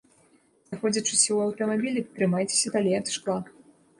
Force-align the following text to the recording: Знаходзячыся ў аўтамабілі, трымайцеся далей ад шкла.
Знаходзячыся 0.69 1.23
ў 1.33 1.39
аўтамабілі, 1.49 2.01
трымайцеся 2.17 2.73
далей 2.79 2.95
ад 3.01 3.13
шкла. 3.17 3.37